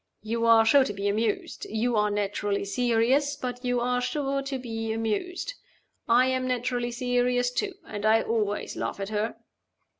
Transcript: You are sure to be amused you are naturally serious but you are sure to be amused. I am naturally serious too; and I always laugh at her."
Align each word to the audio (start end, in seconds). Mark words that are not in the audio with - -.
You 0.23 0.47
are 0.47 0.65
sure 0.65 0.83
to 0.85 0.93
be 0.93 1.07
amused 1.07 1.67
you 1.69 1.95
are 1.95 2.09
naturally 2.09 2.65
serious 2.65 3.35
but 3.35 3.63
you 3.63 3.79
are 3.81 4.01
sure 4.01 4.41
to 4.41 4.57
be 4.57 4.91
amused. 4.91 5.53
I 6.09 6.25
am 6.25 6.47
naturally 6.47 6.89
serious 6.89 7.51
too; 7.51 7.75
and 7.85 8.03
I 8.03 8.23
always 8.23 8.75
laugh 8.75 8.99
at 8.99 9.09
her." 9.09 9.35